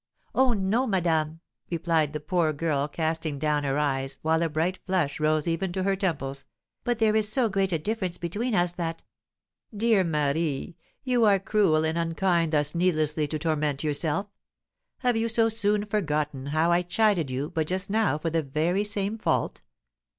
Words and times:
"Oh, 0.33 0.53
no, 0.53 0.87
madame!" 0.87 1.41
replied 1.69 2.13
the 2.13 2.19
poor 2.19 2.53
girl, 2.53 2.87
casting 2.87 3.37
down 3.37 3.63
her 3.63 3.77
eyes, 3.77 4.17
while 4.23 4.41
a 4.41 4.49
bright 4.49 4.79
flush 4.87 5.19
rose 5.19 5.47
even 5.47 5.71
to 5.73 5.83
her 5.83 5.95
temples; 5.95 6.47
"but 6.83 6.97
there 6.97 7.15
is 7.15 7.29
so 7.31 7.49
great 7.49 7.71
a 7.71 7.77
difference 7.77 8.17
between 8.17 8.55
us 8.55 8.73
that" 8.73 9.03
"Dear 9.85 10.03
Marie! 10.03 10.75
you 11.03 11.23
are 11.25 11.37
cruel 11.37 11.85
and 11.85 11.99
unkind 11.99 12.51
thus 12.53 12.73
needlessly 12.73 13.27
to 13.27 13.37
torment 13.37 13.83
yourself. 13.83 14.25
Have 15.01 15.17
you 15.17 15.29
so 15.29 15.49
soon 15.49 15.85
forgotten 15.85 16.47
how 16.47 16.71
I 16.71 16.81
chided 16.81 17.29
you 17.29 17.51
but 17.51 17.67
just 17.67 17.87
now 17.91 18.17
for 18.17 18.31
the 18.31 18.41
very 18.41 18.83
same 18.83 19.19
fault? 19.19 19.61